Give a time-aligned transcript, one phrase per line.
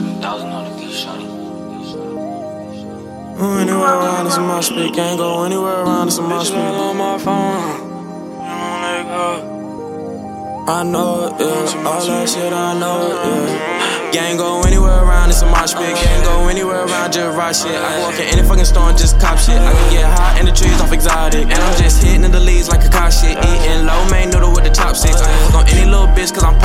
[0.00, 0.60] $7,000.
[3.40, 4.68] Anywhere around this a mosh.
[4.68, 6.58] Can't go anywhere around this a mosh pit.
[6.58, 7.88] on my phone.
[10.68, 11.88] I know it, yeah.
[11.88, 14.12] All that shit, I know it, yeah.
[14.12, 15.96] Gang go anywhere around, it's a mosh pit.
[15.96, 17.74] Gang go anywhere around, just rock shit.
[17.74, 19.56] I can walk in any fucking store and just cop shit.
[19.56, 21.48] I can get high in the trees off exotic.
[21.48, 23.38] And I'm just hitting the leaves like a cop shit.
[23.38, 25.16] Eating lo mein noodle with the top six.
[25.22, 26.59] I can fuck on any little bitch, cause I'm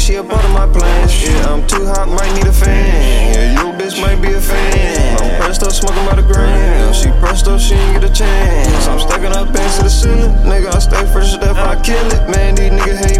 [0.00, 1.12] she a part of my plans.
[1.22, 3.34] Yeah, I'm too hot, might need a fan.
[3.34, 5.20] Yeah, your bitch might be a fan.
[5.20, 6.94] I'm pressed up, smoking by the gram.
[6.94, 8.88] She pressed up, she ain't get a chance.
[8.88, 10.32] I'm stacking up bands to the ceiling.
[10.48, 12.30] Nigga, I stay fresh as I kill it.
[12.30, 13.19] Man, these niggas hate